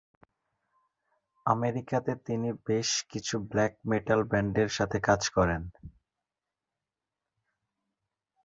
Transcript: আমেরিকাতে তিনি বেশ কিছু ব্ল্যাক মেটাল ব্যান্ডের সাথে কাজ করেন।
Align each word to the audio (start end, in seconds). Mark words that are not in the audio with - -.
আমেরিকাতে 1.45 2.11
তিনি 2.27 2.49
বেশ 2.67 2.89
কিছু 3.11 3.35
ব্ল্যাক 3.49 3.73
মেটাল 3.85 4.21
ব্যান্ডের 4.23 4.69
সাথে 4.77 4.97
কাজ 5.07 5.21
করেন। 5.29 5.61